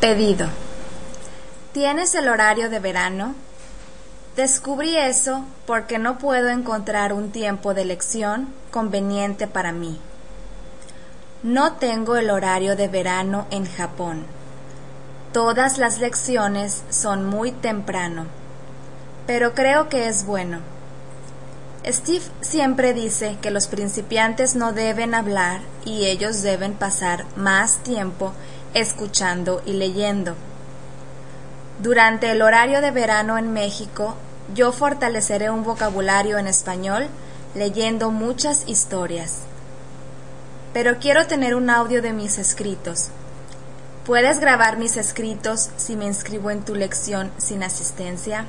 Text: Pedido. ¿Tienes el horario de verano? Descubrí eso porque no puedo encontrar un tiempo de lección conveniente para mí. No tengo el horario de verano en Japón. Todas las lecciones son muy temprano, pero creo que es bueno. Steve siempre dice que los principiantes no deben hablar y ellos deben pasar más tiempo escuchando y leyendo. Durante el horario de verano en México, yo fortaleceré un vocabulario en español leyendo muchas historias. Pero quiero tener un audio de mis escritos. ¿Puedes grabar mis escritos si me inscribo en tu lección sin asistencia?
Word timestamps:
Pedido. 0.00 0.48
¿Tienes 1.74 2.14
el 2.14 2.30
horario 2.30 2.70
de 2.70 2.78
verano? 2.78 3.34
Descubrí 4.34 4.96
eso 4.96 5.44
porque 5.66 5.98
no 5.98 6.16
puedo 6.16 6.48
encontrar 6.48 7.12
un 7.12 7.32
tiempo 7.32 7.74
de 7.74 7.84
lección 7.84 8.48
conveniente 8.70 9.46
para 9.46 9.72
mí. 9.72 10.00
No 11.42 11.74
tengo 11.74 12.16
el 12.16 12.30
horario 12.30 12.76
de 12.76 12.88
verano 12.88 13.46
en 13.50 13.66
Japón. 13.66 14.24
Todas 15.34 15.76
las 15.76 15.98
lecciones 15.98 16.82
son 16.88 17.26
muy 17.26 17.52
temprano, 17.52 18.24
pero 19.26 19.54
creo 19.54 19.90
que 19.90 20.08
es 20.08 20.24
bueno. 20.24 20.60
Steve 21.86 22.24
siempre 22.40 22.94
dice 22.94 23.36
que 23.42 23.50
los 23.50 23.66
principiantes 23.66 24.54
no 24.54 24.72
deben 24.72 25.14
hablar 25.14 25.60
y 25.84 26.06
ellos 26.06 26.40
deben 26.40 26.72
pasar 26.72 27.26
más 27.36 27.82
tiempo 27.82 28.32
escuchando 28.74 29.62
y 29.66 29.72
leyendo. 29.72 30.34
Durante 31.82 32.30
el 32.30 32.42
horario 32.42 32.80
de 32.80 32.90
verano 32.90 33.38
en 33.38 33.52
México, 33.52 34.14
yo 34.54 34.72
fortaleceré 34.72 35.50
un 35.50 35.64
vocabulario 35.64 36.38
en 36.38 36.46
español 36.46 37.08
leyendo 37.54 38.10
muchas 38.10 38.64
historias. 38.68 39.40
Pero 40.72 40.98
quiero 40.98 41.26
tener 41.26 41.54
un 41.54 41.70
audio 41.70 42.02
de 42.02 42.12
mis 42.12 42.38
escritos. 42.38 43.08
¿Puedes 44.06 44.38
grabar 44.40 44.78
mis 44.78 44.96
escritos 44.96 45.70
si 45.76 45.96
me 45.96 46.06
inscribo 46.06 46.50
en 46.50 46.64
tu 46.64 46.74
lección 46.74 47.30
sin 47.38 47.62
asistencia? 47.62 48.46